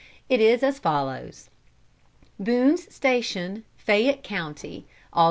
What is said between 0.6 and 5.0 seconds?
as follows: "Boone's Station, Fayette Co., Aug.